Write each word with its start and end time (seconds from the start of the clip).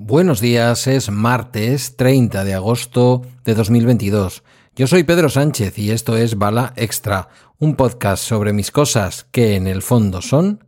Buenos 0.00 0.40
días, 0.40 0.86
es 0.86 1.10
martes 1.10 1.96
30 1.96 2.44
de 2.44 2.54
agosto 2.54 3.22
de 3.44 3.54
2022. 3.56 4.44
Yo 4.76 4.86
soy 4.86 5.02
Pedro 5.02 5.28
Sánchez 5.28 5.76
y 5.76 5.90
esto 5.90 6.16
es 6.16 6.38
Bala 6.38 6.72
Extra, 6.76 7.30
un 7.58 7.74
podcast 7.74 8.22
sobre 8.22 8.52
mis 8.52 8.70
cosas 8.70 9.26
que 9.32 9.56
en 9.56 9.66
el 9.66 9.82
fondo 9.82 10.22
son 10.22 10.64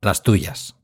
las 0.00 0.22
tuyas. 0.22 0.79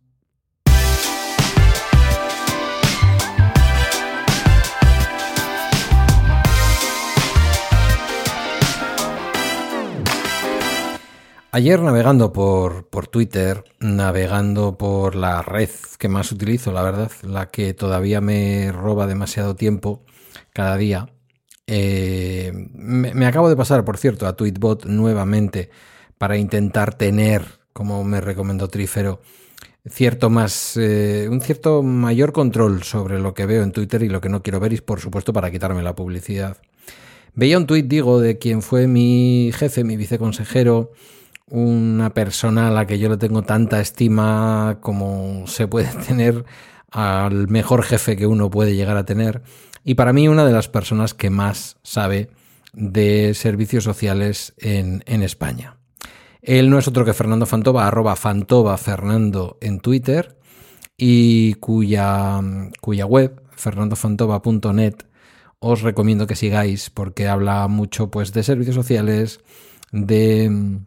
Ayer 11.57 11.81
navegando 11.81 12.35
por, 12.35 12.87
por, 12.89 13.07
Twitter, 13.07 13.65
navegando 13.81 14.77
por 14.77 15.15
la 15.15 15.41
red 15.41 15.71
que 15.99 16.07
más 16.07 16.31
utilizo, 16.31 16.71
la 16.71 16.83
verdad, 16.83 17.11
la 17.23 17.51
que 17.51 17.73
todavía 17.73 18.21
me 18.21 18.71
roba 18.73 19.07
demasiado 19.07 19.57
tiempo 19.57 20.05
cada 20.53 20.77
día, 20.77 21.09
eh, 21.67 22.53
me, 22.75 23.25
acabo 23.25 23.49
de 23.49 23.57
pasar, 23.57 23.87
por 23.87 23.97
cierto, 23.97 24.27
a 24.27 24.37
Tweetbot 24.37 24.85
nuevamente 24.85 25.71
para 26.19 26.37
intentar 26.37 26.93
tener, 26.93 27.43
como 27.73 28.05
me 28.05 28.21
recomendó 28.21 28.69
Trífero, 28.69 29.23
cierto 29.89 30.29
más, 30.29 30.77
eh, 30.77 31.27
un 31.31 31.41
cierto 31.41 31.83
mayor 31.83 32.35
control 32.35 32.83
sobre 32.83 33.19
lo 33.19 33.33
que 33.33 33.47
veo 33.47 33.63
en 33.63 33.73
Twitter 33.73 34.03
y 34.03 34.11
lo 34.11 34.21
que 34.21 34.29
no 34.29 34.43
quiero 34.43 34.61
ver 34.61 34.75
y, 34.75 34.81
por 34.83 35.01
supuesto, 35.01 35.33
para 35.33 35.51
quitarme 35.51 35.83
la 35.83 35.97
publicidad. 35.97 36.59
Veía 37.33 37.57
un 37.57 37.67
tuit, 37.67 37.87
digo, 37.87 38.21
de 38.21 38.37
quien 38.37 38.61
fue 38.61 38.87
mi 38.87 39.53
jefe, 39.55 39.85
mi 39.85 39.97
viceconsejero, 39.97 40.93
una 41.49 42.11
persona 42.13 42.69
a 42.69 42.71
la 42.71 42.87
que 42.87 42.99
yo 42.99 43.09
le 43.09 43.17
tengo 43.17 43.43
tanta 43.43 43.81
estima 43.81 44.79
como 44.81 45.47
se 45.47 45.69
puede 45.69 45.89
tener 46.07 46.45
al 46.91 47.49
mejor 47.49 47.83
jefe 47.83 48.17
que 48.17 48.27
uno 48.27 48.51
puede 48.51 48.75
llegar 48.75 48.97
a 48.97 49.05
tener 49.05 49.43
y 49.85 49.95
para 49.95 50.13
mí 50.13 50.27
una 50.27 50.45
de 50.45 50.53
las 50.53 50.69
personas 50.69 51.15
que 51.15 51.31
más 51.31 51.77
sabe 51.83 52.31
de 52.73 53.35
servicios 53.35 53.85
sociales 53.85 54.53
en, 54.59 55.03
España. 55.23 55.79
Él 56.43 56.71
no 56.71 56.79
es 56.79 56.89
otro 56.89 57.05
que 57.05 57.15
Fernando 57.15 57.47
Fantova, 57.47 57.87
arroba 57.87 58.17
Fantova 58.17 58.77
Fernando 58.79 59.59
en 59.61 59.79
Twitter 59.79 60.37
y 60.97 61.55
cuya, 61.55 62.41
cuya 62.81 63.07
web, 63.07 63.43
fernandofantova.net, 63.53 64.95
os 65.61 65.83
recomiendo 65.83 66.27
que 66.27 66.35
sigáis 66.35 66.91
porque 66.91 67.29
habla 67.29 67.69
mucho 67.69 68.11
pues, 68.11 68.33
de 68.33 68.43
servicios 68.43 68.75
sociales, 68.75 69.41
de 69.93 70.81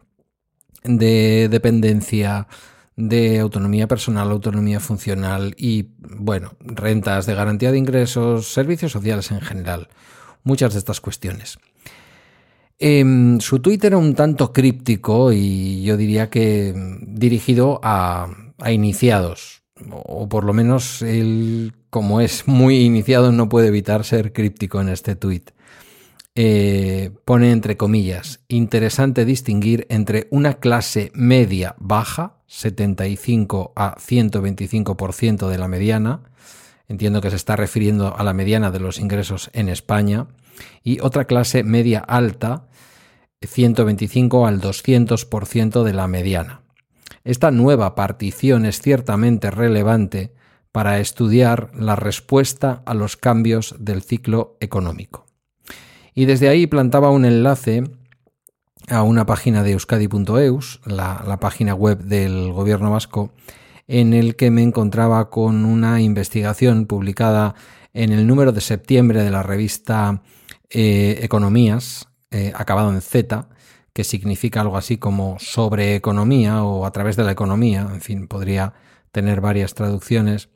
de 0.84 1.48
dependencia, 1.50 2.46
de 2.96 3.38
autonomía 3.38 3.88
personal, 3.88 4.30
autonomía 4.30 4.80
funcional 4.80 5.54
y, 5.56 5.88
bueno, 6.00 6.52
rentas 6.60 7.26
de 7.26 7.34
garantía 7.34 7.72
de 7.72 7.78
ingresos, 7.78 8.52
servicios 8.52 8.92
sociales 8.92 9.30
en 9.30 9.40
general, 9.40 9.88
muchas 10.44 10.72
de 10.72 10.78
estas 10.78 11.00
cuestiones. 11.00 11.58
Em, 12.78 13.40
su 13.40 13.60
Twitter 13.60 13.92
era 13.92 13.98
un 13.98 14.14
tanto 14.14 14.52
críptico 14.52 15.32
y 15.32 15.82
yo 15.82 15.96
diría 15.96 16.30
que 16.30 16.74
dirigido 17.02 17.78
a, 17.82 18.28
a 18.58 18.72
iniciados, 18.72 19.62
o 19.90 20.28
por 20.28 20.44
lo 20.44 20.52
menos 20.52 21.02
él, 21.02 21.74
como 21.90 22.20
es 22.20 22.46
muy 22.48 22.76
iniciado, 22.80 23.32
no 23.32 23.48
puede 23.48 23.68
evitar 23.68 24.04
ser 24.04 24.32
críptico 24.32 24.80
en 24.80 24.88
este 24.88 25.16
tweet. 25.16 25.44
Eh, 26.34 27.10
pone 27.24 27.50
entre 27.50 27.76
comillas, 27.76 28.40
interesante 28.48 29.24
distinguir 29.24 29.86
entre 29.90 30.28
una 30.30 30.54
clase 30.54 31.10
media 31.14 31.74
baja, 31.78 32.36
75 32.46 33.72
a 33.74 33.96
125% 33.96 35.48
de 35.48 35.58
la 35.58 35.68
mediana, 35.68 36.22
entiendo 36.88 37.20
que 37.20 37.30
se 37.30 37.36
está 37.36 37.56
refiriendo 37.56 38.16
a 38.16 38.22
la 38.22 38.32
mediana 38.32 38.70
de 38.70 38.80
los 38.80 38.98
ingresos 38.98 39.50
en 39.52 39.68
España, 39.68 40.28
y 40.84 41.00
otra 41.00 41.24
clase 41.24 41.64
media 41.64 42.00
alta, 42.00 42.68
125 43.42 44.46
al 44.46 44.60
200% 44.60 45.82
de 45.82 45.92
la 45.92 46.06
mediana. 46.06 46.62
Esta 47.24 47.50
nueva 47.50 47.94
partición 47.94 48.66
es 48.66 48.80
ciertamente 48.80 49.50
relevante 49.50 50.32
para 50.72 51.00
estudiar 51.00 51.70
la 51.74 51.96
respuesta 51.96 52.82
a 52.86 52.94
los 52.94 53.16
cambios 53.16 53.74
del 53.78 54.02
ciclo 54.02 54.56
económico. 54.60 55.29
Y 56.20 56.26
desde 56.26 56.50
ahí 56.50 56.66
plantaba 56.66 57.10
un 57.10 57.24
enlace 57.24 57.82
a 58.88 59.02
una 59.02 59.24
página 59.24 59.62
de 59.62 59.72
euskadi.eus, 59.72 60.82
la, 60.84 61.38
página 61.40 61.74
web 61.74 62.04
del 62.04 62.52
gobierno 62.52 62.90
vasco, 62.90 63.32
en 63.88 64.12
el 64.12 64.36
que 64.36 64.50
me 64.50 64.62
encontraba 64.62 65.30
con 65.30 65.64
una 65.64 66.02
investigación 66.02 66.84
publicada 66.84 67.54
en 67.94 68.12
el 68.12 68.26
número 68.26 68.52
de 68.52 68.60
septiembre 68.60 69.22
de 69.22 69.30
la 69.30 69.42
revista 69.42 70.20
eh, 70.68 71.20
Economías, 71.22 72.08
eh, 72.30 72.52
acabado 72.54 72.92
en 72.92 73.00
Z, 73.00 73.48
que 73.94 74.04
significa 74.04 74.60
algo 74.60 74.76
así 74.76 74.98
como 74.98 75.38
sobre 75.38 75.94
economía 75.94 76.64
o 76.64 76.84
a 76.84 76.90
través 76.90 77.16
de 77.16 77.24
la 77.24 77.32
economía, 77.32 77.88
en 77.90 78.02
fin, 78.02 78.28
podría 78.28 78.74
tener 79.10 79.40
varias 79.40 79.72
traducciones, 79.72 80.50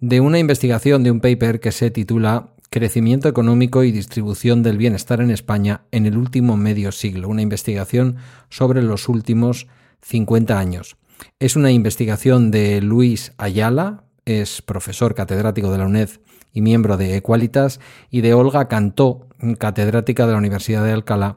de 0.00 0.22
una 0.22 0.38
investigación 0.38 1.02
de 1.02 1.10
un 1.10 1.20
paper 1.20 1.60
que 1.60 1.72
se 1.72 1.90
titula 1.90 2.53
Crecimiento 2.74 3.28
económico 3.28 3.84
y 3.84 3.92
distribución 3.92 4.64
del 4.64 4.78
bienestar 4.78 5.20
en 5.20 5.30
España 5.30 5.82
en 5.92 6.06
el 6.06 6.18
último 6.18 6.56
medio 6.56 6.90
siglo, 6.90 7.28
una 7.28 7.40
investigación 7.40 8.16
sobre 8.48 8.82
los 8.82 9.08
últimos 9.08 9.68
50 10.02 10.58
años. 10.58 10.96
Es 11.38 11.54
una 11.54 11.70
investigación 11.70 12.50
de 12.50 12.80
Luis 12.80 13.32
Ayala, 13.38 14.02
es 14.24 14.60
profesor 14.60 15.14
catedrático 15.14 15.70
de 15.70 15.78
la 15.78 15.86
UNED 15.86 16.10
y 16.52 16.62
miembro 16.62 16.96
de 16.96 17.16
Equalitas, 17.16 17.78
y 18.10 18.22
de 18.22 18.34
Olga 18.34 18.66
Cantó, 18.66 19.28
catedrática 19.60 20.26
de 20.26 20.32
la 20.32 20.38
Universidad 20.38 20.82
de 20.82 20.90
Alcalá 20.90 21.36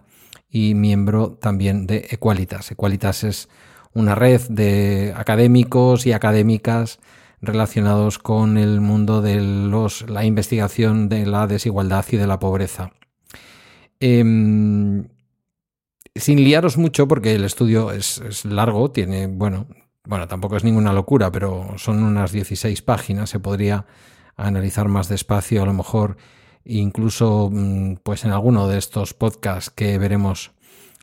y 0.50 0.74
miembro 0.74 1.34
también 1.40 1.86
de 1.86 2.08
Equalitas. 2.10 2.72
Equalitas 2.72 3.24
es 3.24 3.48
una 3.94 4.16
red 4.16 4.42
de 4.50 5.14
académicos 5.16 6.08
y 6.08 6.14
académicas 6.14 6.98
relacionados 7.42 8.18
con 8.18 8.58
el 8.58 8.82
mundo 8.82 9.22
de 9.22 9.42
los, 9.42 10.10
la 10.10 10.26
investigación 10.26 11.10
de 11.10 11.26
la 11.26 11.48
desigualdad 11.48 12.06
y 12.12 12.18
de 12.18 12.28
la 12.28 12.40
pobreza. 12.40 12.92
Em, 14.00 15.08
sin 16.16 16.44
liaros 16.44 16.78
mucho, 16.78 17.08
porque 17.08 17.36
el 17.36 17.44
estudio 17.44 17.92
es, 17.92 18.46
largo, 18.46 18.92
tiene, 18.92 19.28
bueno, 19.28 19.68
bueno, 20.04 20.28
tampoco 20.28 20.58
es 20.58 20.64
ninguna 20.64 20.94
locura, 20.94 21.32
pero 21.32 21.74
son 21.78 22.04
unas 22.04 22.32
16 22.32 22.82
páginas, 22.82 23.30
se 23.30 23.40
podría 23.40 23.86
analizar 24.36 24.88
más 24.88 25.10
despacio, 25.10 25.64
a 25.64 25.66
lo 25.66 25.74
mejor 25.74 26.18
incluso 26.64 27.50
mm, 27.52 27.96
pues 28.04 28.26
en 28.26 28.32
alguno 28.32 28.68
de 28.68 28.78
estos 28.78 29.14
podcasts 29.14 29.70
que 29.70 29.98
veremos 29.98 30.52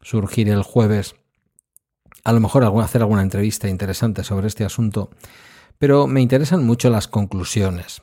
surgir 0.03 0.49
el 0.49 0.63
jueves, 0.63 1.17
a 2.25 2.33
lo 2.33 2.41
mejor 2.41 2.65
hacer 2.65 3.03
alguna 3.03 3.23
entrevista 3.23 3.69
interesante 3.69 4.25
sobre 4.25 4.49
este 4.49 4.65
asunto 4.65 5.11
pero 5.79 6.07
me 6.07 6.21
interesan 6.21 6.65
mucho 6.65 6.91
las 6.91 7.09
conclusiones. 7.09 8.03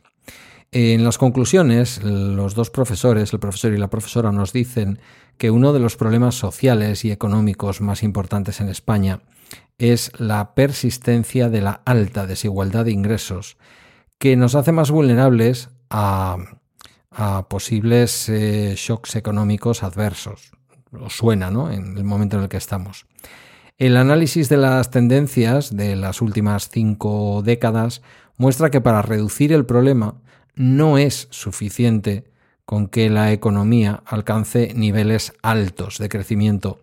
En 0.73 1.03
las 1.03 1.17
conclusiones, 1.17 2.01
los 2.01 2.55
dos 2.55 2.69
profesores, 2.69 3.33
el 3.33 3.39
profesor 3.39 3.73
y 3.73 3.77
la 3.77 3.89
profesora, 3.89 4.31
nos 4.31 4.53
dicen 4.53 4.99
que 5.37 5.51
uno 5.51 5.73
de 5.73 5.79
los 5.79 5.97
problemas 5.97 6.35
sociales 6.35 7.03
y 7.03 7.11
económicos 7.11 7.81
más 7.81 8.03
importantes 8.03 8.61
en 8.61 8.69
España 8.69 9.19
es 9.77 10.11
la 10.17 10.53
persistencia 10.53 11.49
de 11.49 11.61
la 11.61 11.81
alta 11.85 12.25
desigualdad 12.25 12.85
de 12.85 12.91
ingresos, 12.91 13.57
que 14.17 14.37
nos 14.37 14.55
hace 14.55 14.71
más 14.71 14.91
vulnerables 14.91 15.69
a, 15.89 16.37
posibles 17.49 18.29
eh, 18.29 18.75
shocks 18.77 19.17
económicos 19.17 19.83
adversos. 19.83 20.51
Os 20.93 21.17
suena, 21.17 21.51
¿no? 21.51 21.69
En 21.69 21.97
el 21.97 22.03
momento 22.05 22.37
en 22.37 22.43
el 22.43 22.49
que 22.49 22.57
estamos. 22.57 23.07
El 23.81 23.97
análisis 23.97 24.47
de 24.47 24.57
las 24.57 24.91
tendencias 24.91 25.75
de 25.75 25.95
las 25.95 26.21
últimas 26.21 26.69
cinco 26.69 27.41
décadas 27.43 28.03
muestra 28.37 28.69
que 28.69 28.79
para 28.79 29.01
reducir 29.01 29.51
el 29.51 29.65
problema 29.65 30.21
no 30.53 30.99
es 30.99 31.27
suficiente 31.31 32.25
con 32.63 32.87
que 32.87 33.09
la 33.09 33.31
economía 33.31 34.03
alcance 34.05 34.71
niveles 34.75 35.33
altos 35.41 35.97
de 35.97 36.09
crecimiento, 36.09 36.79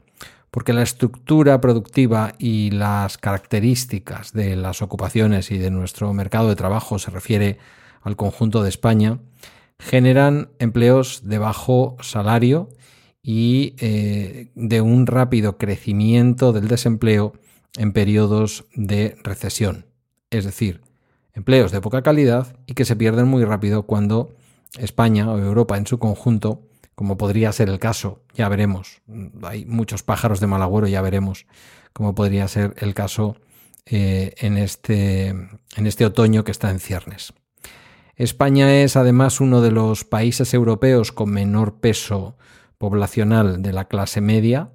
porque 0.51 0.73
la 0.73 0.83
estructura 0.83 1.61
productiva 1.61 2.33
y 2.37 2.73
las 2.73 3.17
características 3.17 4.33
de 4.33 4.57
las 4.57 4.83
ocupaciones 4.83 5.53
y 5.53 5.59
de 5.59 5.71
nuestro 5.71 6.13
mercado 6.15 6.49
de 6.49 6.57
trabajo 6.57 6.99
se 6.99 7.13
refiere 7.13 7.59
al 8.03 8.17
conjunto 8.17 8.65
de 8.65 8.71
España, 8.71 9.21
generan 9.79 10.49
empleos 10.59 11.21
de 11.23 11.39
bajo 11.39 11.97
salario 12.01 12.71
y 13.23 13.75
eh, 13.79 14.51
de 14.55 14.81
un 14.81 15.07
rápido 15.07 15.59
crecimiento 15.59 16.53
del 16.53 16.69
desempleo 16.69 17.33
en 17.77 17.93
periodos 17.93 18.67
de 18.75 19.17
recesión. 19.23 19.87
Es 20.31 20.45
decir, 20.45 20.83
empleos 21.35 21.73
de 21.73 21.81
poca 21.81 22.03
calidad 22.03 22.57
y 22.67 22.75
que 22.75 22.85
se 22.85 22.97
pierden 22.97 23.29
muy 23.29 23.45
rápido 23.45 23.85
cuando 23.85 24.35
España 24.79 25.31
o 25.31 25.39
Europa 25.39 25.77
en 25.77 25.87
su 25.87 25.99
conjunto, 25.99 26.63
como 26.95 27.17
podría 27.17 27.53
ser 27.53 27.69
el 27.69 27.79
caso, 27.79 28.23
ya 28.35 28.49
veremos, 28.49 29.01
hay 29.43 29.65
muchos 29.65 30.03
pájaros 30.03 30.41
de 30.41 30.47
mal 30.47 30.63
agüero, 30.63 30.89
ya 30.89 31.01
veremos 31.01 31.47
cómo 31.93 32.15
podría 32.15 32.49
ser 32.49 32.75
el 32.79 32.95
caso 32.95 33.37
eh, 33.87 34.35
en, 34.39 34.59
este, 34.59 35.29
en 35.29 35.87
este 35.87 36.05
otoño 36.05 36.45
que 36.45 36.51
está 36.51 36.71
en 36.71 36.81
ciernes. 36.81 37.33
España 38.17 38.83
es 38.83 38.97
además 38.97 39.41
uno 39.41 39.61
de 39.61 39.71
los 39.71 40.05
países 40.05 40.53
europeos 40.53 41.13
con 41.13 41.31
menor 41.31 41.81
peso 41.81 42.37
poblacional 42.79 43.63
de 43.63 43.73
la 43.73 43.89
clase 43.89 44.21
media, 44.21 44.71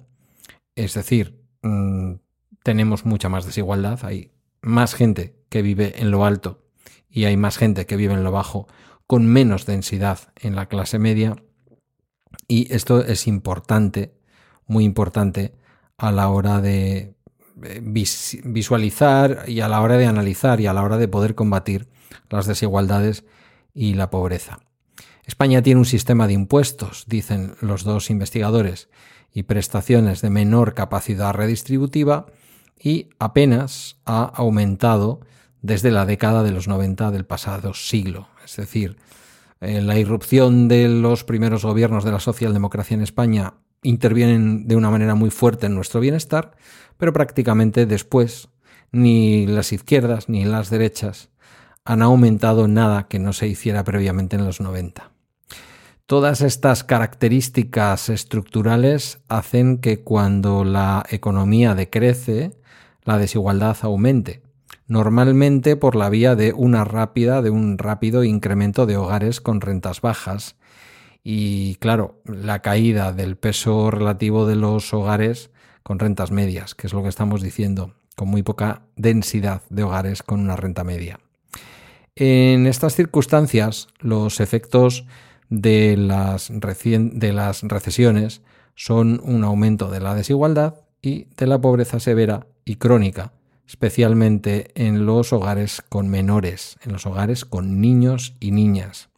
es 0.76 0.94
decir, 0.94 1.42
mm, 1.62 2.14
tenemos 2.62 3.04
mucha 3.04 3.28
más 3.28 3.46
desigualdad, 3.46 4.04
hay 4.04 4.32
más 4.62 4.94
gente 4.94 5.36
que 5.48 5.62
vive 5.62 6.00
en 6.00 6.10
lo 6.10 6.24
alto 6.24 6.64
y 7.08 7.24
hay 7.24 7.36
más 7.36 7.58
gente 7.58 7.86
que 7.86 7.96
vive 7.96 8.14
en 8.14 8.24
lo 8.24 8.32
bajo, 8.32 8.66
con 9.06 9.26
menos 9.26 9.66
densidad 9.66 10.32
en 10.36 10.56
la 10.56 10.66
clase 10.66 10.98
media. 10.98 11.36
Y 12.48 12.72
esto 12.72 13.04
es 13.04 13.26
importante, 13.26 14.14
muy 14.66 14.84
importante, 14.84 15.54
a 15.96 16.10
la 16.10 16.28
hora 16.28 16.60
de 16.60 17.14
eh, 17.62 17.80
visualizar 17.82 19.44
y 19.46 19.60
a 19.60 19.68
la 19.68 19.80
hora 19.80 19.96
de 19.96 20.06
analizar 20.06 20.60
y 20.60 20.66
a 20.66 20.72
la 20.72 20.82
hora 20.82 20.96
de 20.96 21.08
poder 21.08 21.34
combatir 21.34 21.88
las 22.30 22.46
desigualdades 22.46 23.24
y 23.72 23.94
la 23.94 24.10
pobreza. 24.10 24.60
España 25.26 25.62
tiene 25.62 25.80
un 25.80 25.86
sistema 25.86 26.26
de 26.26 26.34
impuestos, 26.34 27.04
dicen 27.06 27.54
los 27.60 27.84
dos 27.84 28.10
investigadores, 28.10 28.88
y 29.34 29.42
prestaciones 29.42 30.22
de 30.22 30.30
menor 30.30 30.74
capacidad 30.74 31.34
redistributiva 31.34 32.26
y 32.78 33.08
apenas 33.18 33.96
ha 34.06 34.22
aumentado 34.22 35.20
desde 35.60 35.90
la 35.90 36.06
década 36.06 36.44
de 36.44 36.52
los 36.52 36.68
90 36.68 37.10
del 37.10 37.26
pasado 37.26 37.74
siglo. 37.74 38.28
Es 38.44 38.56
decir, 38.56 38.96
en 39.60 39.86
la 39.86 39.98
irrupción 39.98 40.68
de 40.68 40.88
los 40.88 41.24
primeros 41.24 41.64
gobiernos 41.64 42.04
de 42.04 42.12
la 42.12 42.20
socialdemocracia 42.20 42.94
en 42.94 43.02
España 43.02 43.54
intervienen 43.82 44.68
de 44.68 44.76
una 44.76 44.90
manera 44.90 45.14
muy 45.14 45.30
fuerte 45.30 45.66
en 45.66 45.74
nuestro 45.74 46.00
bienestar, 46.00 46.52
pero 46.96 47.12
prácticamente 47.12 47.86
después 47.86 48.48
ni 48.92 49.46
las 49.46 49.72
izquierdas 49.72 50.28
ni 50.28 50.44
las 50.44 50.70
derechas 50.70 51.30
han 51.84 52.02
aumentado 52.02 52.68
nada 52.68 53.08
que 53.08 53.18
no 53.18 53.32
se 53.32 53.48
hiciera 53.48 53.82
previamente 53.84 54.36
en 54.36 54.44
los 54.44 54.60
90. 54.60 55.13
Todas 56.06 56.42
estas 56.42 56.84
características 56.84 58.10
estructurales 58.10 59.20
hacen 59.28 59.78
que 59.78 60.02
cuando 60.02 60.62
la 60.62 61.02
economía 61.08 61.74
decrece, 61.74 62.50
la 63.04 63.16
desigualdad 63.16 63.78
aumente, 63.80 64.42
normalmente 64.86 65.76
por 65.76 65.96
la 65.96 66.10
vía 66.10 66.36
de 66.36 66.52
una 66.52 66.84
rápida, 66.84 67.40
de 67.40 67.48
un 67.48 67.78
rápido 67.78 68.22
incremento 68.22 68.84
de 68.84 68.98
hogares 68.98 69.40
con 69.40 69.62
rentas 69.62 70.02
bajas. 70.02 70.56
Y 71.22 71.76
claro, 71.76 72.20
la 72.26 72.60
caída 72.60 73.14
del 73.14 73.36
peso 73.36 73.90
relativo 73.90 74.46
de 74.46 74.56
los 74.56 74.92
hogares 74.92 75.50
con 75.82 75.98
rentas 75.98 76.30
medias, 76.30 76.74
que 76.74 76.86
es 76.86 76.92
lo 76.92 77.02
que 77.02 77.08
estamos 77.08 77.40
diciendo, 77.40 77.94
con 78.14 78.28
muy 78.28 78.42
poca 78.42 78.82
densidad 78.96 79.62
de 79.70 79.84
hogares 79.84 80.22
con 80.22 80.40
una 80.40 80.56
renta 80.56 80.84
media. 80.84 81.18
En 82.14 82.66
estas 82.66 82.94
circunstancias, 82.94 83.88
los 84.00 84.40
efectos 84.40 85.06
de 85.50 85.96
las, 85.96 86.50
de 86.50 87.32
las 87.32 87.62
recesiones 87.62 88.42
son 88.74 89.20
un 89.24 89.44
aumento 89.44 89.90
de 89.90 90.00
la 90.00 90.14
desigualdad 90.14 90.74
y 91.00 91.26
de 91.36 91.46
la 91.46 91.60
pobreza 91.60 92.00
severa 92.00 92.46
y 92.64 92.76
crónica, 92.76 93.32
especialmente 93.68 94.70
en 94.74 95.06
los 95.06 95.32
hogares 95.32 95.82
con 95.88 96.08
menores, 96.08 96.76
en 96.82 96.92
los 96.92 97.06
hogares 97.06 97.44
con 97.44 97.80
niños 97.80 98.34
y 98.40 98.50
niñas, 98.50 99.08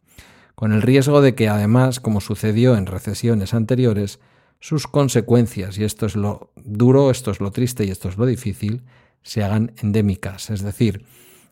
con 0.55 0.73
el 0.73 0.81
riesgo 0.81 1.21
de 1.21 1.35
que 1.35 1.49
además, 1.49 1.99
como 1.99 2.21
sucedió 2.21 2.75
en 2.75 2.85
recesiones 2.85 3.53
anteriores, 3.53 4.19
sus 4.59 4.87
consecuencias, 4.87 5.77
y 5.77 5.83
esto 5.83 6.05
es 6.05 6.15
lo 6.15 6.51
duro, 6.55 7.11
esto 7.11 7.31
es 7.31 7.39
lo 7.39 7.51
triste 7.51 7.85
y 7.85 7.91
esto 7.91 8.09
es 8.09 8.17
lo 8.17 8.25
difícil, 8.25 8.83
se 9.21 9.43
hagan 9.43 9.73
endémicas, 9.81 10.49
es 10.49 10.63
decir, 10.63 11.05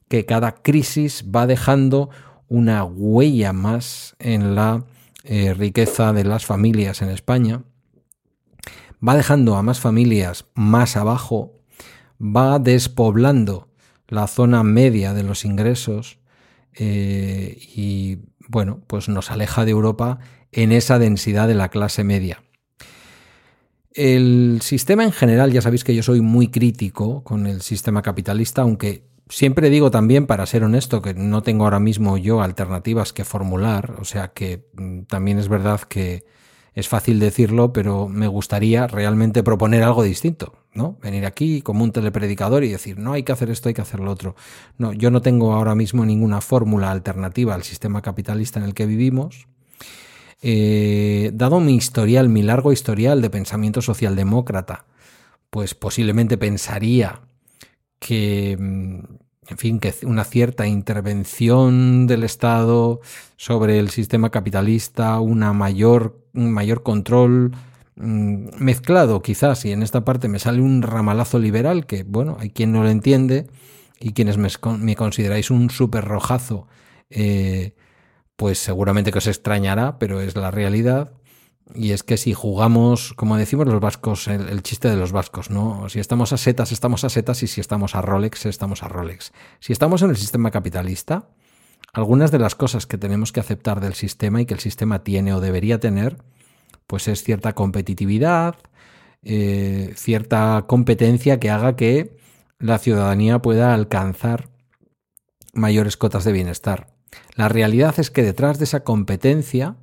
que 0.07 0.25
cada 0.25 0.55
crisis 0.55 1.25
va 1.33 1.47
dejando 1.47 2.09
una 2.47 2.83
huella 2.83 3.53
más 3.53 4.15
en 4.19 4.55
la 4.55 4.85
eh, 5.23 5.53
riqueza 5.53 6.13
de 6.13 6.23
las 6.23 6.45
familias 6.45 7.01
en 7.01 7.09
España, 7.09 7.63
va 9.05 9.15
dejando 9.15 9.55
a 9.55 9.63
más 9.63 9.79
familias 9.79 10.45
más 10.53 10.97
abajo, 10.97 11.59
va 12.19 12.59
despoblando 12.59 13.69
la 14.07 14.27
zona 14.27 14.63
media 14.63 15.13
de 15.13 15.23
los 15.23 15.45
ingresos 15.45 16.19
eh, 16.73 17.57
y 17.75 18.19
bueno, 18.47 18.81
pues 18.87 19.09
nos 19.09 19.31
aleja 19.31 19.65
de 19.65 19.71
Europa 19.71 20.19
en 20.51 20.71
esa 20.71 20.99
densidad 20.99 21.47
de 21.47 21.55
la 21.55 21.69
clase 21.69 22.03
media. 22.03 22.43
El 23.93 24.59
sistema 24.61 25.03
en 25.03 25.11
general, 25.11 25.51
ya 25.51 25.61
sabéis 25.61 25.83
que 25.83 25.95
yo 25.95 26.03
soy 26.03 26.21
muy 26.21 26.49
crítico 26.49 27.23
con 27.23 27.47
el 27.47 27.61
sistema 27.61 28.01
capitalista, 28.01 28.61
aunque 28.61 29.07
siempre 29.29 29.69
digo 29.69 29.91
también, 29.91 30.27
para 30.27 30.45
ser 30.45 30.63
honesto, 30.63 31.01
que 31.01 31.13
no 31.13 31.43
tengo 31.43 31.65
ahora 31.65 31.79
mismo 31.79 32.17
yo 32.17 32.41
alternativas 32.41 33.13
que 33.13 33.25
formular, 33.25 33.95
o 33.99 34.05
sea 34.05 34.29
que 34.29 34.67
mm, 34.73 35.01
también 35.03 35.39
es 35.39 35.47
verdad 35.47 35.81
que 35.81 36.25
es 36.75 36.89
fácil 36.89 37.19
decirlo, 37.19 37.71
pero 37.71 38.09
me 38.09 38.27
gustaría 38.27 38.85
realmente 38.85 39.43
proponer 39.43 39.81
algo 39.81 40.03
distinto, 40.03 40.59
¿no? 40.73 40.97
Venir 41.01 41.25
aquí 41.25 41.61
como 41.61 41.85
un 41.85 41.93
telepredicador 41.93 42.65
y 42.65 42.69
decir, 42.69 42.99
no 42.99 43.13
hay 43.13 43.23
que 43.23 43.31
hacer 43.31 43.49
esto, 43.49 43.69
hay 43.69 43.73
que 43.73 43.81
hacer 43.81 44.01
lo 44.01 44.11
otro. 44.11 44.35
No, 44.77 44.91
yo 44.91 45.09
no 45.09 45.21
tengo 45.21 45.53
ahora 45.53 45.73
mismo 45.73 46.05
ninguna 46.05 46.41
fórmula 46.41 46.91
alternativa 46.91 47.55
al 47.55 47.63
sistema 47.63 48.01
capitalista 48.01 48.59
en 48.59 48.65
el 48.65 48.73
que 48.73 48.85
vivimos. 48.85 49.47
Eh, 50.41 51.31
dado 51.33 51.61
mi 51.61 51.75
historial, 51.75 52.27
mi 52.27 52.43
largo 52.43 52.73
historial 52.73 53.21
de 53.21 53.29
pensamiento 53.29 53.81
socialdemócrata, 53.81 54.85
pues 55.49 55.75
posiblemente 55.75 56.37
pensaría 56.37 57.21
que, 57.99 58.57
mm, 58.59 59.14
en 59.47 59.57
fin, 59.57 59.79
que 59.79 59.93
una 60.03 60.23
cierta 60.23 60.67
intervención 60.67 62.07
del 62.07 62.23
Estado 62.23 63.01
sobre 63.37 63.79
el 63.79 63.89
sistema 63.89 64.31
capitalista, 64.31 65.19
una 65.19 65.53
mayor, 65.53 66.19
un 66.33 66.51
mayor 66.51 66.83
control 66.83 67.51
mm, 67.95 68.47
mezclado 68.57 69.21
quizás, 69.21 69.65
y 69.65 69.71
en 69.71 69.83
esta 69.83 70.03
parte 70.03 70.27
me 70.27 70.39
sale 70.39 70.61
un 70.61 70.81
ramalazo 70.81 71.39
liberal 71.39 71.85
que, 71.85 72.03
bueno, 72.03 72.37
hay 72.39 72.49
quien 72.49 72.71
no 72.71 72.83
lo 72.83 72.89
entiende 72.89 73.47
y 73.99 74.13
quienes 74.13 74.37
me, 74.37 74.95
consideráis 74.95 75.51
un 75.51 75.69
súper 75.69 76.05
rojazo, 76.05 76.67
eh, 77.09 77.75
pues 78.35 78.57
seguramente 78.59 79.11
que 79.11 79.19
os 79.19 79.27
extrañará, 79.27 79.99
pero 79.99 80.21
es 80.21 80.35
la 80.35 80.51
realidad. 80.51 81.11
Y 81.73 81.91
es 81.91 82.03
que 82.03 82.17
si 82.17 82.33
jugamos, 82.33 83.13
como 83.13 83.37
decimos 83.37 83.65
los 83.65 83.79
vascos, 83.79 84.27
el, 84.27 84.61
chiste 84.61 84.87
de 84.89 84.97
los 84.97 85.11
vascos, 85.11 85.49
¿no? 85.49 85.89
Si 85.89 85.99
estamos 85.99 86.31
a 86.31 86.37
setas, 86.37 86.71
estamos 86.71 87.03
a 87.03 87.09
setas 87.09 87.41
y 87.41 87.47
si 87.47 87.59
estamos 87.59 87.95
a 87.95 88.01
Rolex, 88.01 88.45
estamos 88.45 88.83
a 88.83 88.87
Rolex. 88.87 89.33
Si 89.59 89.73
estamos 89.73 90.03
en 90.03 90.11
el 90.11 90.17
sistema 90.17 90.51
capitalista, 90.51 91.29
algunas 91.91 92.29
de 92.31 92.39
las 92.39 92.53
cosas 92.53 92.85
que 92.85 92.99
tenemos 92.99 93.31
que 93.31 93.39
aceptar 93.39 93.81
del 93.81 93.95
sistema 93.95 94.41
y 94.41 94.45
que 94.45 94.53
el 94.53 94.59
sistema 94.59 95.03
tiene 95.03 95.33
o 95.33 95.39
debería 95.39 95.79
tener, 95.79 96.17
pues 96.85 97.07
es 97.07 97.23
cierta 97.23 97.53
competitividad, 97.53 98.57
eh, 99.23 99.93
cierta 99.95 100.65
competencia 100.67 101.39
que 101.39 101.49
haga 101.49 101.75
que 101.75 102.15
la 102.59 102.77
ciudadanía 102.77 103.39
pueda 103.41 103.73
alcanzar 103.73 104.49
mayores 105.53 105.97
cotas 105.97 106.25
de 106.25 106.31
bienestar. 106.31 106.93
La 107.35 107.49
realidad 107.49 107.95
es 107.97 108.11
que 108.11 108.21
detrás 108.21 108.59
de 108.59 108.65
esa 108.65 108.83
competencia 108.83 109.77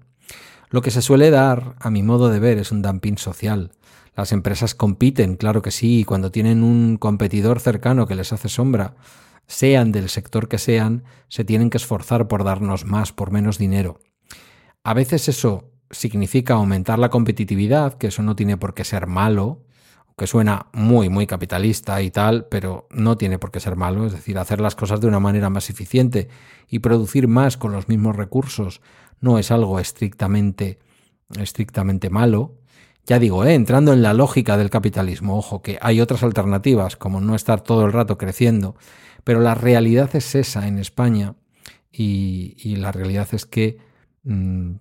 lo 0.73 0.81
que 0.81 0.91
se 0.91 1.02
suele 1.02 1.31
dar, 1.31 1.75
a 1.81 1.91
mi 1.91 2.02
modo 2.02 2.31
de 2.31 2.41
ver, 2.41 2.57
es 2.57 2.73
un 2.73 2.81
dumping 2.81 3.19
social. 3.19 3.73
Las 4.17 4.33
empresas 4.33 4.75
compiten, 4.75 5.37
claro 5.37 5.61
que 5.61 5.71
sí, 5.71 6.00
y 6.00 6.05
cuando 6.05 6.31
tienen 6.31 6.64
un 6.64 6.97
competidor 6.97 7.61
cercano 7.61 8.07
que 8.07 8.14
les 8.14 8.33
hace 8.33 8.49
sombra, 8.49 8.95
sean 9.47 9.93
del 9.93 10.09
sector 10.09 10.49
que 10.49 10.57
sean, 10.57 11.05
se 11.29 11.45
tienen 11.45 11.69
que 11.69 11.76
esforzar 11.76 12.26
por 12.26 12.43
darnos 12.43 12.87
más 12.87 13.12
por 13.12 13.31
menos 13.31 13.59
dinero. 13.59 14.00
A 14.83 14.95
veces 14.95 15.29
eso 15.29 15.71
significa 15.91 16.55
aumentar 16.55 16.99
la 16.99 17.11
competitividad, 17.11 17.99
que 17.99 18.07
eso 18.07 18.23
no 18.23 18.35
tiene 18.35 18.57
por 18.57 18.73
qué 18.73 18.85
ser 18.85 19.07
malo, 19.07 19.67
que 20.17 20.26
suena 20.26 20.69
muy, 20.73 21.11
muy 21.11 21.26
capitalista 21.26 22.00
y 22.00 22.11
tal, 22.11 22.47
pero 22.50 22.87
no 22.91 23.19
tiene 23.19 23.38
por 23.38 23.50
qué 23.50 23.61
ser 23.61 23.76
malo, 23.76 24.07
es 24.07 24.12
decir, 24.12 24.38
hacer 24.38 24.62
las 24.62 24.75
cosas 24.75 25.02
de 25.02 25.07
una 25.07 25.21
manera 25.21 25.50
más 25.50 25.69
eficiente 25.69 26.29
y 26.67 26.79
producir 26.79 27.29
más 27.29 27.59
con 27.59 27.73
los 27.73 27.88
mismos 27.88 28.17
recursos 28.17 28.81
no 29.23 29.38
es 29.38 29.50
algo 29.50 29.81
estrictamente, 29.81 30.79
estrictamente 31.41 32.11
malo. 32.11 32.59
Ya 33.07 33.19
digo, 33.19 33.45
¿eh? 33.45 33.55
entrando 33.55 33.95
en 33.95 34.02
la 34.02 34.12
lógica 34.12 34.59
del 34.59 34.69
capitalismo, 34.69 35.38
ojo, 35.38 35.62
que 35.62 35.79
hay 35.81 36.00
otras 36.00 36.23
alternativas, 36.23 36.97
como 36.97 37.21
no 37.21 37.35
estar 37.35 37.62
todo 37.62 37.87
el 37.87 37.93
rato 37.93 38.19
creciendo, 38.19 38.76
pero 39.25 39.41
la 39.41 39.55
realidad 39.55 40.14
es 40.14 40.35
esa 40.35 40.69
en 40.69 40.79
España 40.79 41.37
y, 41.91 42.76
la 42.76 42.93
realidad 42.93 43.29
es 43.33 43.47
que 43.47 43.79
mm, 44.25 44.75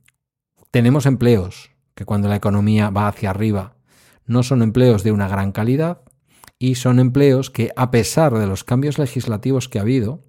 tenemos 0.72 1.06
empleos 1.06 1.72
que 1.94 2.06
cuando 2.06 2.28
la 2.28 2.36
economía 2.36 2.90
va 2.90 3.08
hacia 3.08 3.30
arriba 3.30 3.76
no 4.26 4.44
son 4.44 4.62
empleos 4.62 5.04
de 5.04 5.12
una 5.12 5.28
gran 5.28 5.52
calidad 5.52 6.02
y 6.58 6.76
son 6.76 7.00
empleos 7.00 7.50
que 7.50 7.72
a 7.76 7.92
pesar 7.92 8.34
de 8.34 8.48
los 8.48 8.64
cambios 8.64 8.98
legislativos 8.98 9.68
que 9.68 9.80
ha 9.80 9.82
habido, 9.82 10.22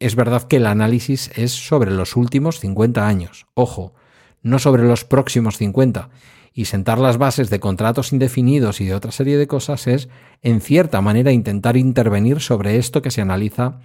es 0.00 0.16
verdad 0.16 0.44
que 0.44 0.56
el 0.56 0.66
análisis 0.66 1.30
es 1.36 1.52
sobre 1.52 1.90
los 1.90 2.16
últimos 2.16 2.58
50 2.58 3.06
años, 3.06 3.46
ojo, 3.54 3.94
no 4.42 4.58
sobre 4.58 4.82
los 4.82 5.04
próximos 5.04 5.58
50. 5.58 6.08
Y 6.52 6.64
sentar 6.64 6.98
las 6.98 7.16
bases 7.16 7.48
de 7.48 7.60
contratos 7.60 8.12
indefinidos 8.12 8.80
y 8.80 8.86
de 8.86 8.94
otra 8.94 9.12
serie 9.12 9.38
de 9.38 9.46
cosas 9.46 9.86
es, 9.86 10.08
en 10.42 10.60
cierta 10.60 11.00
manera, 11.00 11.30
intentar 11.30 11.76
intervenir 11.76 12.40
sobre 12.40 12.76
esto 12.76 13.02
que 13.02 13.12
se 13.12 13.20
analiza 13.20 13.78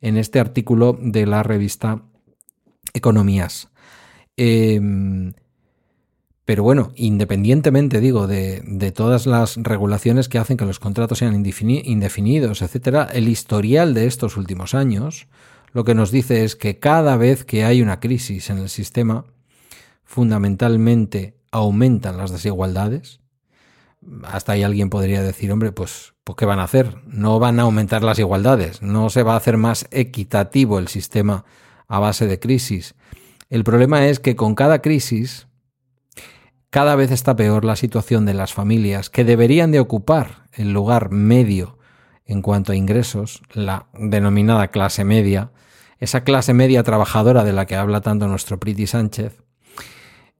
en 0.00 0.16
este 0.16 0.38
artículo 0.38 0.96
de 1.00 1.26
la 1.26 1.42
revista 1.42 2.02
economías. 2.94 3.70
Em, 4.36 5.32
pero 6.44 6.62
bueno, 6.62 6.92
independientemente, 6.96 8.00
digo, 8.00 8.26
de, 8.26 8.92
todas 8.94 9.26
las 9.26 9.56
regulaciones 9.56 10.28
que 10.28 10.38
hacen 10.38 10.56
que 10.56 10.64
los 10.64 10.78
contratos 10.78 11.18
sean 11.18 11.34
indefinidos, 11.34 12.62
etcétera, 12.62 13.08
el 13.12 13.28
historial 13.28 13.94
de 13.94 14.06
estos 14.06 14.36
últimos 14.36 14.74
años 14.74 15.26
lo 15.72 15.84
que 15.84 15.94
nos 15.94 16.10
dice 16.10 16.44
es 16.44 16.56
que 16.56 16.78
cada 16.78 17.16
vez 17.16 17.44
que 17.44 17.64
hay 17.64 17.82
una 17.82 18.00
crisis 18.00 18.50
en 18.50 18.58
el 18.58 18.68
sistema, 18.68 19.24
fundamentalmente 20.04 21.36
aumentan 21.50 22.16
las 22.16 22.30
desigualdades. 22.30 23.20
Hasta 24.24 24.52
ahí 24.52 24.62
alguien 24.62 24.90
podría 24.90 25.22
decir, 25.22 25.50
hombre, 25.52 25.72
pues, 25.72 26.14
pues 26.24 26.36
¿qué 26.36 26.44
van 26.44 26.58
a 26.58 26.64
hacer? 26.64 26.98
No 27.06 27.38
van 27.38 27.58
a 27.58 27.62
aumentar 27.62 28.02
las 28.02 28.18
igualdades, 28.18 28.82
no 28.82 29.10
se 29.10 29.22
va 29.22 29.34
a 29.34 29.36
hacer 29.36 29.56
más 29.56 29.86
equitativo 29.90 30.78
el 30.78 30.88
sistema 30.88 31.44
a 31.88 31.98
base 31.98 32.26
de 32.26 32.38
crisis. 32.38 32.94
El 33.48 33.64
problema 33.64 34.06
es 34.06 34.18
que 34.18 34.36
con 34.36 34.54
cada 34.54 34.82
crisis 34.82 35.46
cada 36.70 36.96
vez 36.96 37.10
está 37.10 37.36
peor 37.36 37.66
la 37.66 37.76
situación 37.76 38.24
de 38.24 38.32
las 38.32 38.54
familias 38.54 39.10
que 39.10 39.24
deberían 39.24 39.72
de 39.72 39.80
ocupar 39.80 40.46
el 40.54 40.72
lugar 40.72 41.10
medio 41.10 41.78
en 42.32 42.42
cuanto 42.42 42.72
a 42.72 42.76
ingresos, 42.76 43.42
la 43.52 43.86
denominada 43.92 44.68
clase 44.68 45.04
media, 45.04 45.52
esa 45.98 46.24
clase 46.24 46.54
media 46.54 46.82
trabajadora 46.82 47.44
de 47.44 47.52
la 47.52 47.66
que 47.66 47.76
habla 47.76 48.00
tanto 48.00 48.26
nuestro 48.26 48.58
Priti 48.58 48.86
Sánchez. 48.86 49.42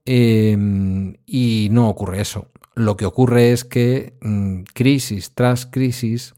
Em, 0.05 1.15
y 1.25 1.69
no 1.71 1.87
ocurre 1.87 2.19
eso. 2.21 2.51
Lo 2.75 2.97
que 2.97 3.05
ocurre 3.05 3.53
es 3.53 3.63
que 3.63 4.17
mm, 4.21 4.63
crisis 4.73 5.33
tras 5.33 5.65
crisis, 5.65 6.33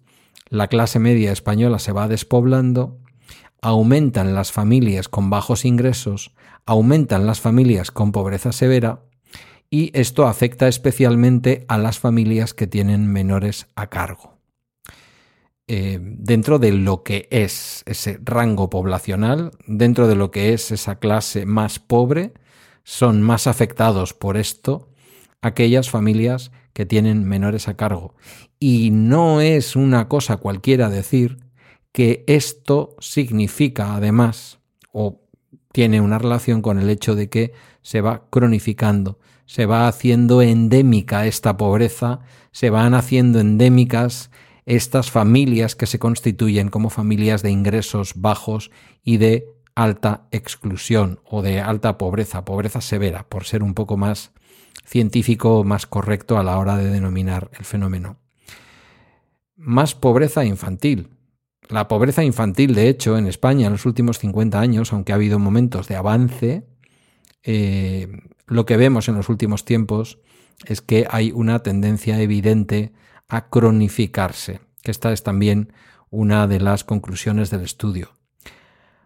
la 0.50 0.68
clase 0.68 1.00
media 1.00 1.32
española 1.32 1.80
se 1.80 1.92
va 1.92 2.08
despoblando, 2.08 3.00
aumentan 3.62 4.36
las 4.36 4.52
familias 4.52 5.08
con 5.08 5.30
bajos 5.30 5.66
ingresos, 5.66 6.36
aumentan 6.66 7.26
las 7.26 7.40
familias 7.40 7.90
con 7.90 8.12
pobreza 8.12 8.52
severa 8.52 9.02
y 9.72 9.90
esto 9.98 10.28
afecta 10.28 10.68
especialmente 10.68 11.66
a 11.68 11.78
las 11.78 11.98
familias 11.98 12.54
que 12.54 12.68
tienen 12.68 13.08
menores 13.08 13.68
a 13.76 13.88
cargo. 13.88 14.35
Eh, 15.68 15.98
dentro 16.00 16.60
de 16.60 16.72
lo 16.72 17.02
que 17.02 17.28
es 17.32 17.82
ese 17.88 18.20
rango 18.24 18.70
poblacional, 18.70 19.52
dentro 19.66 20.08
de 20.08 20.16
lo 20.16 20.30
que 20.30 20.54
es 20.54 20.72
esa 20.72 21.00
clase 21.00 21.48
más 21.48 21.80
pobre, 21.80 22.34
son 22.84 23.24
más 23.24 23.48
afectados 23.48 24.14
por 24.14 24.38
esto 24.38 24.90
aquellas 25.42 25.90
familias 25.90 26.52
que 26.74 26.86
tienen 26.86 27.24
menores 27.24 27.68
a 27.68 27.76
cargo. 27.76 28.14
Y 28.60 28.92
no 28.92 29.42
es 29.42 29.76
una 29.76 30.08
cosa 30.08 30.38
cualquiera 30.38 30.90
decir 30.90 31.38
que 31.92 32.24
esto 32.28 32.96
significa 33.00 33.96
además, 33.96 34.60
o 34.92 35.22
tiene 35.72 36.00
una 36.00 36.20
relación 36.20 36.62
con 36.62 36.80
el 36.80 36.90
hecho 36.90 37.16
de 37.16 37.30
que 37.30 37.54
se 37.82 38.02
va 38.02 38.28
cronificando, 38.30 39.20
se 39.46 39.66
va 39.66 39.88
haciendo 39.88 40.42
endémica 40.42 41.26
esta 41.26 41.58
pobreza, 41.58 42.20
se 42.52 42.70
van 42.70 42.94
haciendo 42.94 43.40
endémicas 43.40 44.30
estas 44.66 45.12
familias 45.12 45.76
que 45.76 45.86
se 45.86 46.00
constituyen 46.00 46.70
como 46.70 46.90
familias 46.90 47.42
de 47.44 47.52
ingresos 47.52 48.14
bajos 48.16 48.72
y 49.04 49.18
de 49.18 49.48
alta 49.76 50.28
exclusión 50.32 51.20
o 51.26 51.42
de 51.42 51.62
alta 51.62 51.98
pobreza, 51.98 52.46
pobreza 52.46 52.82
severa, 52.82 53.28
por 53.28 53.44
ser 53.44 53.62
un 53.62 53.74
poco 53.74 53.98
más 53.98 54.32
científico, 54.86 55.64
más 55.64 55.86
correcto 55.86 56.38
a 56.38 56.44
la 56.44 56.58
hora 56.58 56.78
de 56.78 56.90
denominar 56.90 57.52
el 57.58 57.66
fenómeno. 57.66 58.18
Más 59.56 59.96
pobreza 59.96 60.46
infantil. 60.46 61.10
La 61.70 61.88
pobreza 61.88 62.24
infantil, 62.24 62.76
de 62.76 62.90
hecho, 62.90 63.18
en 63.18 63.28
España 63.28 63.68
en 63.68 63.74
los 63.74 63.86
últimos 63.86 64.20
50 64.20 64.60
años, 64.60 64.94
aunque 64.94 65.12
ha 65.12 65.16
habido 65.16 65.40
momentos 65.40 65.88
de 65.88 65.96
avance, 65.96 66.64
eh, 67.44 68.08
lo 68.48 68.66
que 68.66 68.78
vemos 68.78 69.08
en 69.08 69.16
los 69.16 69.30
últimos 69.30 69.66
tiempos 69.66 70.20
es 70.66 70.82
que 70.82 71.08
hay 71.10 71.32
una 71.32 71.60
tendencia 71.60 72.20
evidente 72.22 72.94
a 73.28 73.50
cronificarse, 73.50 74.62
que 74.84 74.92
esta 74.92 75.12
es 75.12 75.24
también 75.24 75.74
una 76.10 76.48
de 76.48 76.60
las 76.60 76.84
conclusiones 76.84 77.50
del 77.50 77.62
estudio. 77.62 78.12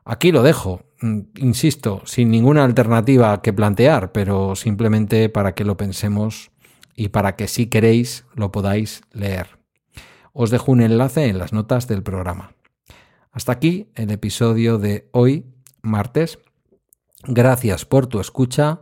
Aquí 0.05 0.31
lo 0.31 0.43
dejo, 0.43 0.81
mm, 1.01 1.19
insisto, 1.37 2.01
sin 2.05 2.31
ninguna 2.31 2.63
alternativa 2.63 3.41
que 3.41 3.53
plantear, 3.53 4.11
pero 4.11 4.55
simplemente 4.55 5.29
para 5.29 5.53
que 5.53 5.63
lo 5.63 5.77
pensemos 5.77 6.51
y 6.95 7.09
para 7.09 7.35
que 7.35 7.47
si 7.47 7.67
queréis 7.67 8.25
lo 8.35 8.51
podáis 8.51 9.01
leer. 9.11 9.59
Os 10.33 10.49
dejo 10.49 10.71
un 10.71 10.81
enlace 10.81 11.25
en 11.25 11.37
las 11.37 11.53
notas 11.53 11.87
del 11.87 12.03
programa. 12.03 12.53
Hasta 13.31 13.51
aquí 13.51 13.91
el 13.95 14.11
episodio 14.11 14.77
de 14.79 15.07
hoy, 15.11 15.45
martes. 15.81 16.39
Gracias 17.23 17.85
por 17.85 18.07
tu 18.07 18.19
escucha, 18.19 18.81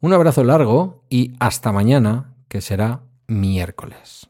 un 0.00 0.12
abrazo 0.12 0.44
largo 0.44 1.04
y 1.10 1.34
hasta 1.40 1.72
mañana, 1.72 2.34
que 2.48 2.60
será 2.60 3.02
miércoles. 3.26 4.28